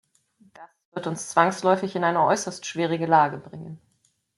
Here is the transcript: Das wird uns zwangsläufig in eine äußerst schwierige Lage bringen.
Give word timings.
Das 0.55 0.67
wird 0.93 1.05
uns 1.05 1.29
zwangsläufig 1.29 1.95
in 1.95 2.03
eine 2.03 2.25
äußerst 2.25 2.65
schwierige 2.65 3.05
Lage 3.05 3.37
bringen. 3.37 3.79